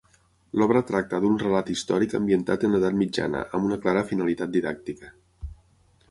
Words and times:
L'obra 0.59 0.79
tracta 0.91 1.17
d'un 1.25 1.35
relat 1.41 1.67
històric 1.73 2.15
ambientat 2.19 2.65
en 2.69 2.73
l'edat 2.75 2.97
mitjana, 3.01 3.43
amb 3.57 3.69
una 3.69 3.77
clara 3.83 4.03
finalitat 4.13 4.53
didàctica. 4.57 5.13